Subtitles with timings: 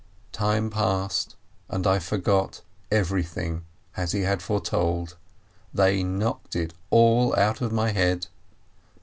[0.31, 1.35] Time passed,
[1.69, 3.65] and I forgot everything,
[3.95, 5.15] as he had fore told.
[5.75, 8.25] They knocked it all out of my head.